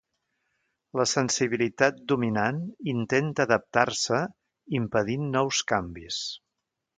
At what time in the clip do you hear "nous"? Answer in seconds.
5.37-5.61